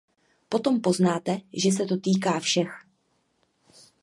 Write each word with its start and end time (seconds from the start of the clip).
Potom 0.49 0.81
poznáte, 0.81 1.41
že 1.53 1.71
se 1.71 1.85
to 1.85 1.97
týká 1.97 2.39
všech. 2.39 2.71